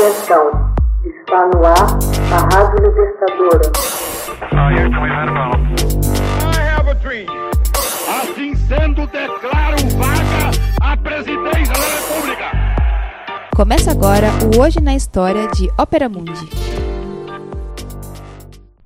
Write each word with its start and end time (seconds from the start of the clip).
Atenção, 0.00 0.48
está 1.04 1.44
no 1.48 1.60
ar 1.62 1.98
a 2.32 2.40
Rádio 2.54 2.88
Libertadora. 2.88 3.68
Assim 8.08 8.54
sendo, 8.54 9.06
declaro 9.08 9.76
vaga 9.98 10.52
a 10.80 10.96
presidência 10.96 11.74
da 11.74 11.84
República. 11.98 12.50
Começa 13.54 13.90
agora 13.90 14.28
o 14.56 14.60
Hoje 14.62 14.80
na 14.80 14.96
História 14.96 15.46
de 15.48 15.68
Ópera 15.78 16.08
Mundi. 16.08 16.48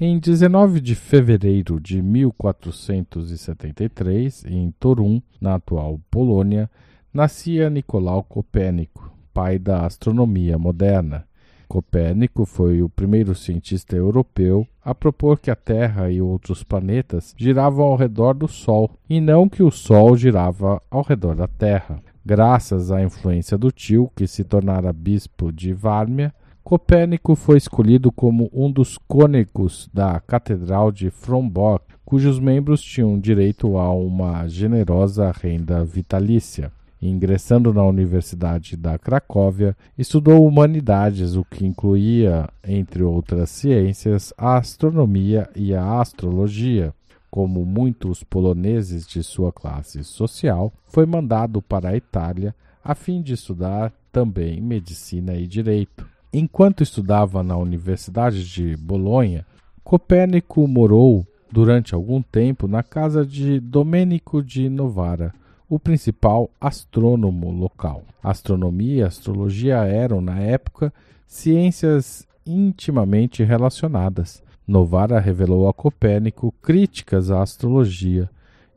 Em 0.00 0.18
19 0.18 0.80
de 0.80 0.94
fevereiro 0.94 1.78
de 1.78 2.00
1473, 2.00 4.46
em 4.46 4.70
Torum, 4.80 5.20
na 5.38 5.56
atual 5.56 6.00
Polônia, 6.10 6.70
nascia 7.12 7.68
Nicolau 7.68 8.24
Copérnico, 8.24 9.12
pai 9.34 9.58
da 9.58 9.84
astronomia 9.84 10.56
moderna. 10.58 11.26
Copérnico 11.68 12.46
foi 12.46 12.82
o 12.82 12.88
primeiro 12.88 13.34
cientista 13.34 13.94
europeu 13.94 14.66
a 14.82 14.94
propor 14.94 15.38
que 15.38 15.50
a 15.50 15.56
Terra 15.56 16.10
e 16.10 16.22
outros 16.22 16.62
planetas 16.62 17.34
giravam 17.36 17.84
ao 17.86 17.96
redor 17.96 18.32
do 18.34 18.48
Sol, 18.48 18.90
e 19.10 19.20
não 19.20 19.46
que 19.48 19.62
o 19.62 19.70
Sol 19.70 20.16
girava 20.16 20.80
ao 20.90 21.02
redor 21.02 21.34
da 21.34 21.48
Terra. 21.48 22.00
Graças 22.24 22.90
à 22.90 23.02
influência 23.02 23.58
do 23.58 23.70
tio, 23.70 24.10
que 24.16 24.26
se 24.26 24.42
tornara 24.44 24.92
bispo 24.92 25.52
de 25.52 25.72
Vármia, 25.72 26.34
Copérnico 26.66 27.36
foi 27.36 27.58
escolhido 27.58 28.10
como 28.10 28.50
um 28.52 28.68
dos 28.68 28.98
cônegos 28.98 29.88
da 29.94 30.18
Catedral 30.18 30.90
de 30.90 31.10
Frombork, 31.10 31.94
cujos 32.04 32.40
membros 32.40 32.82
tinham 32.82 33.20
direito 33.20 33.78
a 33.78 33.94
uma 33.94 34.48
generosa 34.48 35.30
renda 35.30 35.84
vitalícia. 35.84 36.72
Ingressando 37.00 37.72
na 37.72 37.84
Universidade 37.84 38.76
da 38.76 38.98
Cracóvia, 38.98 39.76
estudou 39.96 40.44
humanidades, 40.44 41.36
o 41.36 41.44
que 41.44 41.64
incluía, 41.64 42.48
entre 42.66 43.04
outras 43.04 43.48
ciências, 43.50 44.34
a 44.36 44.56
astronomia 44.56 45.48
e 45.54 45.72
a 45.72 46.00
astrologia. 46.00 46.92
Como 47.30 47.64
muitos 47.64 48.24
poloneses 48.24 49.06
de 49.06 49.22
sua 49.22 49.52
classe 49.52 50.02
social, 50.02 50.72
foi 50.88 51.06
mandado 51.06 51.62
para 51.62 51.90
a 51.90 51.96
Itália 51.96 52.52
a 52.82 52.92
fim 52.92 53.22
de 53.22 53.34
estudar 53.34 53.92
também 54.10 54.60
medicina 54.60 55.36
e 55.36 55.46
direito. 55.46 56.05
Enquanto 56.32 56.82
estudava 56.82 57.42
na 57.42 57.56
Universidade 57.56 58.44
de 58.44 58.76
Bolonha, 58.76 59.46
Copérnico 59.82 60.66
morou 60.66 61.26
durante 61.50 61.94
algum 61.94 62.20
tempo 62.20 62.66
na 62.66 62.82
casa 62.82 63.24
de 63.24 63.60
Domênico 63.60 64.42
de 64.42 64.68
Novara, 64.68 65.32
o 65.68 65.78
principal 65.78 66.50
astrônomo 66.60 67.50
local. 67.50 68.02
Astronomia 68.22 68.96
e 68.96 69.02
astrologia 69.02 69.76
eram, 69.84 70.20
na 70.20 70.38
época, 70.40 70.92
ciências 71.26 72.26
intimamente 72.44 73.42
relacionadas. 73.42 74.42
Novara 74.66 75.18
revelou 75.20 75.68
a 75.68 75.72
Copérnico 75.72 76.52
críticas 76.60 77.30
à 77.30 77.42
astrologia 77.42 78.28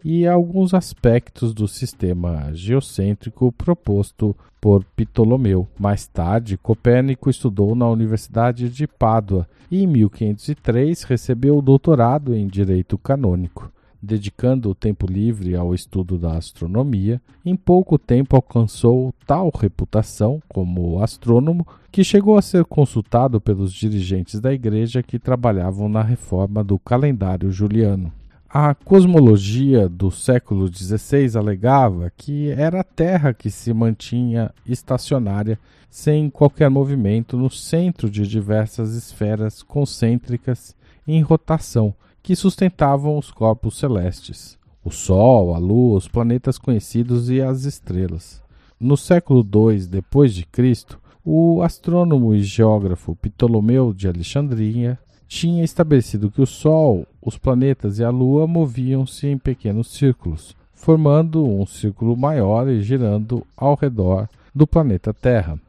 e 0.03 0.25
alguns 0.27 0.73
aspectos 0.73 1.53
do 1.53 1.67
sistema 1.67 2.51
geocêntrico 2.53 3.51
proposto 3.51 4.35
por 4.59 4.83
Ptolomeu. 4.95 5.67
Mais 5.77 6.07
tarde, 6.07 6.57
Copérnico 6.57 7.29
estudou 7.29 7.75
na 7.75 7.89
Universidade 7.89 8.69
de 8.69 8.87
Pádua 8.87 9.47
e, 9.69 9.83
em 9.83 9.87
1503, 9.87 11.03
recebeu 11.03 11.57
o 11.57 11.61
doutorado 11.61 12.35
em 12.35 12.47
Direito 12.47 12.97
Canônico. 12.97 13.71
Dedicando 14.01 14.69
o 14.69 14.75
tempo 14.75 15.05
livre 15.05 15.57
ao 15.57 15.75
estudo 15.75 16.17
da 16.17 16.37
astronomia, 16.37 17.21
em 17.45 17.55
pouco 17.55 17.97
tempo 17.97 18.35
alcançou 18.37 19.13
tal 19.27 19.51
reputação 19.53 20.41
como 20.47 21.03
astrônomo 21.03 21.67
que 21.91 22.01
chegou 22.01 22.37
a 22.37 22.41
ser 22.41 22.63
consultado 22.63 23.41
pelos 23.41 23.73
dirigentes 23.73 24.39
da 24.39 24.53
igreja 24.53 25.03
que 25.03 25.19
trabalhavam 25.19 25.89
na 25.89 26.01
reforma 26.01 26.63
do 26.63 26.79
calendário 26.79 27.51
juliano. 27.51 28.13
A 28.51 28.73
cosmologia 28.73 29.87
do 29.87 30.09
século 30.09 30.67
XVI 30.67 31.37
alegava 31.37 32.11
que 32.17 32.49
era 32.49 32.79
a 32.79 32.83
Terra 32.83 33.31
que 33.31 33.51
se 33.51 33.71
mantinha 33.71 34.51
estacionária 34.65 35.59
sem 35.87 36.31
qualquer 36.31 36.67
movimento 36.67 37.37
no 37.37 37.51
centro 37.51 38.09
de 38.09 38.25
diversas 38.25 38.95
esferas 38.95 39.61
concêntricas 39.61 40.75
em 41.07 41.21
rotação 41.21 41.93
que 42.23 42.35
sustentavam 42.35 43.19
os 43.19 43.29
corpos 43.29 43.77
celestes: 43.77 44.57
o 44.83 44.89
Sol, 44.89 45.53
a 45.53 45.59
Lua, 45.59 45.99
os 45.99 46.07
planetas 46.07 46.57
conhecidos 46.57 47.29
e 47.29 47.39
as 47.43 47.65
estrelas. 47.65 48.41
No 48.79 48.97
século 48.97 49.41
II 49.41 49.85
depois 49.85 50.33
de 50.33 50.43
Cristo, 50.43 50.99
o 51.23 51.61
astrônomo 51.61 52.33
e 52.33 52.41
geógrafo 52.41 53.15
Ptolomeu 53.15 53.93
de 53.93 54.07
Alexandria 54.07 54.97
tinha 55.29 55.63
estabelecido 55.63 56.31
que 56.31 56.41
o 56.41 56.45
Sol, 56.47 57.05
os 57.21 57.37
planetas 57.37 57.99
e 57.99 58.03
a 58.03 58.09
Lua 58.09 58.47
moviam-se 58.47 59.27
em 59.27 59.37
pequenos 59.37 59.93
círculos, 59.93 60.55
formando 60.73 61.45
um 61.45 61.67
círculo 61.67 62.17
maior 62.17 62.67
e 62.67 62.81
girando 62.81 63.45
ao 63.55 63.75
redor 63.75 64.27
do 64.53 64.65
planeta 64.65 65.13
Terra. 65.13 65.59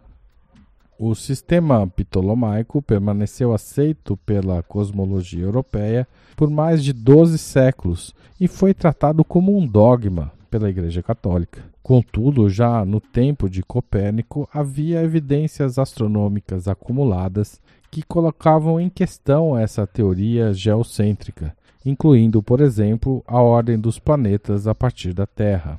O 0.98 1.14
sistema 1.14 1.86
ptolomaico 1.86 2.80
permaneceu 2.80 3.52
aceito 3.52 4.16
pela 4.24 4.62
cosmologia 4.62 5.44
europeia 5.44 6.08
por 6.34 6.48
mais 6.48 6.82
de 6.82 6.94
12 6.94 7.36
séculos 7.36 8.14
e 8.40 8.48
foi 8.48 8.72
tratado 8.72 9.22
como 9.22 9.56
um 9.56 9.66
dogma 9.66 10.32
pela 10.50 10.70
Igreja 10.70 11.02
Católica. 11.02 11.62
Contudo, 11.82 12.48
já 12.48 12.82
no 12.84 12.98
tempo 12.98 13.48
de 13.48 13.62
Copérnico 13.62 14.48
havia 14.52 15.02
evidências 15.02 15.78
astronômicas 15.78 16.66
acumuladas 16.66 17.60
que 17.90 18.02
colocavam 18.02 18.80
em 18.80 18.88
questão 18.88 19.58
essa 19.58 19.86
teoria 19.86 20.52
geocêntrica, 20.52 21.56
incluindo, 21.84 22.42
por 22.42 22.60
exemplo, 22.60 23.24
a 23.26 23.40
ordem 23.40 23.78
dos 23.78 23.98
planetas 23.98 24.66
a 24.66 24.74
partir 24.74 25.12
da 25.12 25.26
Terra. 25.26 25.78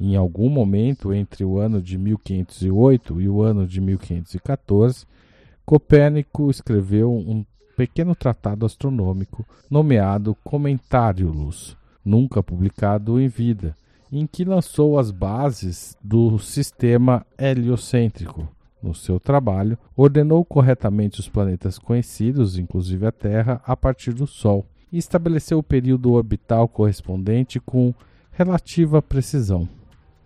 Em 0.00 0.14
algum 0.14 0.48
momento 0.48 1.12
entre 1.12 1.44
o 1.44 1.58
ano 1.58 1.82
de 1.82 1.98
1508 1.98 3.20
e 3.20 3.28
o 3.28 3.42
ano 3.42 3.66
de 3.66 3.80
1514, 3.80 5.04
Copérnico 5.66 6.48
escreveu 6.50 7.12
um 7.12 7.44
pequeno 7.76 8.14
tratado 8.14 8.64
astronômico 8.64 9.44
nomeado 9.68 10.36
Comentários, 10.44 11.76
nunca 12.04 12.42
publicado 12.42 13.20
em 13.20 13.28
vida, 13.28 13.76
em 14.10 14.26
que 14.26 14.44
lançou 14.44 14.98
as 14.98 15.10
bases 15.10 15.96
do 16.02 16.38
sistema 16.38 17.26
heliocêntrico, 17.38 18.48
no 18.82 18.94
seu 18.94 19.18
trabalho, 19.18 19.78
ordenou 19.96 20.44
corretamente 20.44 21.20
os 21.20 21.28
planetas 21.28 21.78
conhecidos, 21.78 22.58
inclusive 22.58 23.06
a 23.06 23.12
Terra, 23.12 23.60
a 23.64 23.76
partir 23.76 24.12
do 24.12 24.26
Sol, 24.26 24.66
e 24.92 24.98
estabeleceu 24.98 25.58
o 25.58 25.62
período 25.62 26.12
orbital 26.12 26.68
correspondente 26.68 27.60
com 27.60 27.94
relativa 28.32 29.02
precisão. 29.02 29.68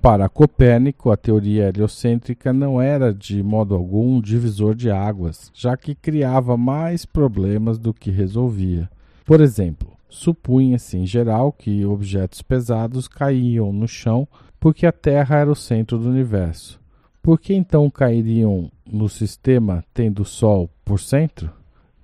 Para 0.02 0.28
Copérnico, 0.28 1.12
a 1.12 1.16
teoria 1.16 1.68
heliocêntrica 1.68 2.52
não 2.52 2.82
era 2.82 3.14
de 3.14 3.40
modo 3.40 3.72
algum 3.72 4.16
um 4.16 4.20
divisor 4.20 4.74
de 4.74 4.90
águas, 4.90 5.50
já 5.54 5.76
que 5.76 5.94
criava 5.94 6.56
mais 6.56 7.06
problemas 7.06 7.78
do 7.78 7.94
que 7.94 8.10
resolvia. 8.10 8.90
Por 9.24 9.40
exemplo, 9.40 9.92
supunha-se 10.08 10.98
em 10.98 11.06
geral 11.06 11.52
que 11.52 11.86
objetos 11.86 12.42
pesados 12.42 13.06
caíam 13.06 13.72
no 13.72 13.86
chão 13.86 14.26
porque 14.58 14.86
a 14.86 14.92
Terra 14.92 15.36
era 15.36 15.50
o 15.50 15.56
centro 15.56 15.98
do 15.98 16.08
universo. 16.08 16.81
Por 17.22 17.38
que 17.38 17.54
então 17.54 17.88
cairiam 17.88 18.68
no 18.84 19.08
sistema 19.08 19.84
tendo 19.94 20.24
Sol 20.24 20.68
por 20.84 20.98
centro? 20.98 21.52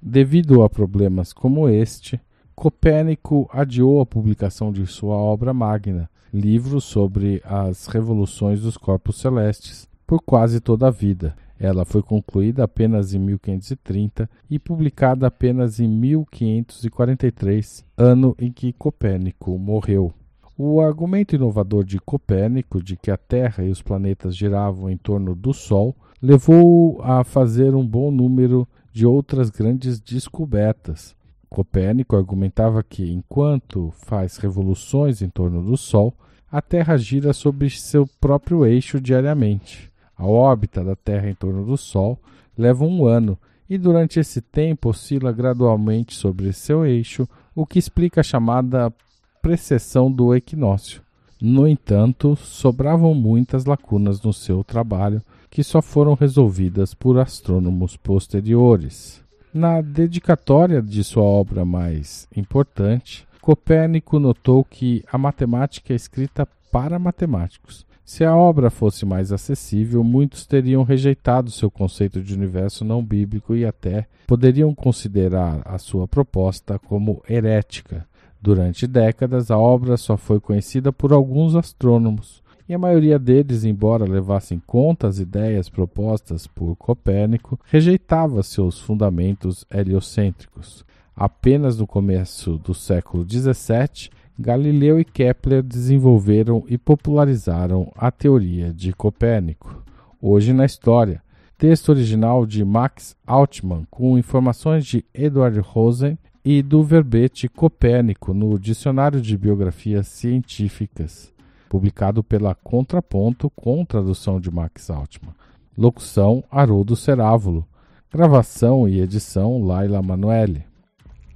Devido 0.00 0.62
a 0.62 0.70
problemas 0.70 1.32
como 1.32 1.68
este, 1.68 2.20
Copérnico 2.54 3.50
adiou 3.52 4.00
a 4.00 4.06
publicação 4.06 4.70
de 4.70 4.86
sua 4.86 5.16
obra 5.16 5.52
magna, 5.52 6.08
livro 6.32 6.80
sobre 6.80 7.42
as 7.44 7.88
revoluções 7.88 8.60
dos 8.60 8.76
corpos 8.76 9.18
celestes, 9.18 9.88
por 10.06 10.22
quase 10.22 10.60
toda 10.60 10.86
a 10.86 10.90
vida. 10.90 11.34
Ela 11.58 11.84
foi 11.84 12.00
concluída 12.00 12.62
apenas 12.62 13.12
em 13.12 13.18
1530 13.18 14.30
e 14.48 14.56
publicada 14.56 15.26
apenas 15.26 15.80
em 15.80 15.88
1543, 15.88 17.84
ano 17.96 18.36
em 18.38 18.52
que 18.52 18.72
Copérnico 18.72 19.58
morreu. 19.58 20.14
O 20.60 20.80
argumento 20.80 21.36
inovador 21.36 21.84
de 21.84 22.00
Copérnico 22.00 22.82
de 22.82 22.96
que 22.96 23.12
a 23.12 23.16
Terra 23.16 23.62
e 23.62 23.70
os 23.70 23.80
planetas 23.80 24.36
giravam 24.36 24.90
em 24.90 24.96
torno 24.96 25.32
do 25.32 25.54
Sol 25.54 25.94
levou-o 26.20 27.00
a 27.00 27.22
fazer 27.22 27.76
um 27.76 27.86
bom 27.86 28.10
número 28.10 28.66
de 28.92 29.06
outras 29.06 29.50
grandes 29.50 30.00
descobertas. 30.00 31.14
Copérnico 31.48 32.16
argumentava 32.16 32.82
que, 32.82 33.08
enquanto 33.08 33.92
faz 33.98 34.36
revoluções 34.36 35.22
em 35.22 35.28
torno 35.28 35.62
do 35.62 35.76
Sol, 35.76 36.12
a 36.50 36.60
Terra 36.60 36.96
gira 36.96 37.32
sobre 37.32 37.70
seu 37.70 38.04
próprio 38.20 38.66
eixo 38.66 39.00
diariamente. 39.00 39.92
A 40.16 40.26
órbita 40.26 40.82
da 40.82 40.96
Terra 40.96 41.30
em 41.30 41.36
torno 41.36 41.64
do 41.64 41.76
Sol 41.76 42.18
leva 42.56 42.84
um 42.84 43.06
ano 43.06 43.38
e 43.70 43.78
durante 43.78 44.18
esse 44.18 44.40
tempo 44.40 44.88
oscila 44.88 45.30
gradualmente 45.30 46.16
sobre 46.16 46.52
seu 46.52 46.84
eixo, 46.84 47.28
o 47.54 47.64
que 47.64 47.78
explica 47.78 48.22
a 48.22 48.24
chamada 48.24 48.92
precessão 49.40 50.10
do 50.10 50.34
equinócio. 50.34 51.02
No 51.40 51.66
entanto, 51.66 52.34
sobravam 52.36 53.14
muitas 53.14 53.64
lacunas 53.64 54.20
no 54.20 54.32
seu 54.32 54.64
trabalho 54.64 55.22
que 55.50 55.62
só 55.62 55.80
foram 55.80 56.14
resolvidas 56.14 56.94
por 56.94 57.18
astrônomos 57.18 57.96
posteriores. 57.96 59.22
Na 59.54 59.80
dedicatória 59.80 60.82
de 60.82 61.02
sua 61.02 61.22
obra 61.22 61.64
mais 61.64 62.28
importante, 62.36 63.26
Copérnico 63.40 64.18
notou 64.18 64.62
que 64.64 65.02
a 65.10 65.16
matemática 65.16 65.92
é 65.92 65.96
escrita 65.96 66.46
para 66.70 66.98
matemáticos. 66.98 67.86
Se 68.04 68.24
a 68.24 68.34
obra 68.34 68.70
fosse 68.70 69.04
mais 69.04 69.32
acessível, 69.32 70.02
muitos 70.02 70.46
teriam 70.46 70.82
rejeitado 70.82 71.50
seu 71.50 71.70
conceito 71.70 72.22
de 72.22 72.34
universo 72.34 72.84
não 72.84 73.04
bíblico 73.04 73.54
e 73.54 73.64
até 73.64 74.06
poderiam 74.26 74.74
considerar 74.74 75.62
a 75.64 75.78
sua 75.78 76.08
proposta 76.08 76.78
como 76.78 77.22
herética. 77.28 78.06
Durante 78.40 78.86
décadas, 78.86 79.50
a 79.50 79.58
obra 79.58 79.96
só 79.96 80.16
foi 80.16 80.38
conhecida 80.40 80.92
por 80.92 81.12
alguns 81.12 81.56
astrônomos, 81.56 82.42
e 82.68 82.74
a 82.74 82.78
maioria 82.78 83.18
deles, 83.18 83.64
embora 83.64 84.04
levasse 84.04 84.54
em 84.54 84.62
conta 84.66 85.08
as 85.08 85.18
ideias 85.18 85.68
propostas 85.68 86.46
por 86.46 86.76
Copérnico, 86.76 87.58
rejeitava 87.64 88.42
seus 88.42 88.78
fundamentos 88.78 89.64
heliocêntricos. 89.70 90.84
Apenas 91.16 91.78
no 91.78 91.86
começo 91.86 92.58
do 92.58 92.74
século 92.74 93.26
XVII, 93.28 94.10
Galileu 94.38 95.00
e 95.00 95.04
Kepler 95.04 95.62
desenvolveram 95.62 96.62
e 96.68 96.78
popularizaram 96.78 97.90
a 97.96 98.10
teoria 98.10 98.72
de 98.72 98.92
Copérnico. 98.92 99.82
Hoje 100.20 100.52
na 100.52 100.64
história, 100.64 101.22
texto 101.56 101.88
original 101.88 102.46
de 102.46 102.64
Max 102.64 103.16
Altmann 103.26 103.84
com 103.90 104.16
informações 104.16 104.86
de 104.86 105.04
Edward 105.12 105.58
Rosen 105.58 106.16
e 106.50 106.62
do 106.62 106.82
verbete 106.82 107.46
Copérnico 107.46 108.32
no 108.32 108.58
Dicionário 108.58 109.20
de 109.20 109.36
Biografias 109.36 110.08
Científicas, 110.08 111.30
publicado 111.68 112.24
pela 112.24 112.54
Contraponto 112.54 113.50
com 113.50 113.84
tradução 113.84 114.40
de 114.40 114.50
Max 114.50 114.88
Altmann. 114.88 115.34
Locução 115.76 116.42
Haroldo 116.50 116.96
Cerávulo. 116.96 117.66
Gravação 118.10 118.88
e 118.88 118.98
edição 118.98 119.62
Laila 119.62 120.00
Manoeli. 120.00 120.64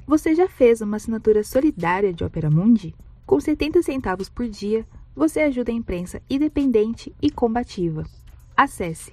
Você 0.06 0.34
já 0.34 0.48
fez 0.48 0.80
uma 0.80 0.96
assinatura 0.96 1.44
solidária 1.44 2.10
de 2.10 2.24
Opera 2.24 2.50
Mundi? 2.50 2.94
Com 3.26 3.38
70 3.38 3.82
centavos 3.82 4.30
por 4.30 4.48
dia, 4.48 4.86
você 5.14 5.40
ajuda 5.40 5.70
a 5.70 5.74
imprensa 5.74 6.22
independente 6.30 7.14
e 7.20 7.30
combativa. 7.30 8.06
Acesse 8.56 9.12